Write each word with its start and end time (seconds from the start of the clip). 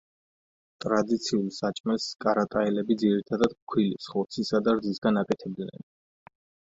ტრადიციულ 0.85 1.43
საჭმელს 1.57 2.07
კარატაელები 2.25 2.97
ძირითადად 3.03 3.53
ფქვილის, 3.59 4.09
ხორცისა 4.15 4.63
და 4.69 4.75
რძისაგან 4.81 5.21
აკეთებდნენ. 5.25 5.87